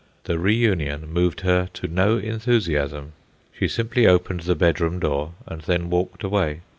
[0.23, 3.11] The reunion moved her to no enthusiasm;
[3.53, 6.61] she simply opened the bedroom door, and then walked away.